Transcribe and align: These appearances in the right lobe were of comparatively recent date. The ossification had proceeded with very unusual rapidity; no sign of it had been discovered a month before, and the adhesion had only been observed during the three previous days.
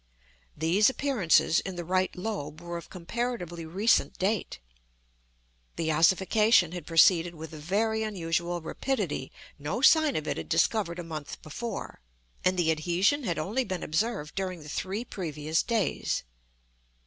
These 0.57 0.89
appearances 0.89 1.59
in 1.59 1.75
the 1.75 1.85
right 1.85 2.15
lobe 2.15 2.59
were 2.59 2.75
of 2.77 2.89
comparatively 2.89 3.67
recent 3.67 4.17
date. 4.17 4.57
The 5.75 5.91
ossification 5.93 6.71
had 6.71 6.87
proceeded 6.87 7.35
with 7.35 7.51
very 7.51 8.01
unusual 8.01 8.61
rapidity; 8.61 9.31
no 9.59 9.79
sign 9.83 10.15
of 10.15 10.27
it 10.27 10.37
had 10.37 10.45
been 10.47 10.57
discovered 10.57 10.97
a 10.97 11.03
month 11.03 11.39
before, 11.43 12.01
and 12.43 12.57
the 12.57 12.71
adhesion 12.71 13.25
had 13.25 13.37
only 13.37 13.63
been 13.63 13.83
observed 13.83 14.33
during 14.33 14.63
the 14.63 14.69
three 14.69 15.05
previous 15.05 15.61
days. 15.61 16.23